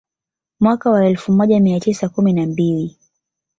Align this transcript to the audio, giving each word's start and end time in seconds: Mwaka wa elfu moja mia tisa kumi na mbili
Mwaka 0.59 0.89
wa 0.91 1.05
elfu 1.07 1.31
moja 1.31 1.59
mia 1.59 1.79
tisa 1.79 2.09
kumi 2.09 2.33
na 2.33 2.45
mbili 2.45 2.97